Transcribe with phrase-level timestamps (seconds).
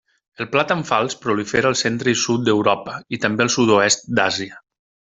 [0.43, 4.63] El plàtan fals prolifera al centre i sud d'Europa, i també al sud-oest d'Àsia.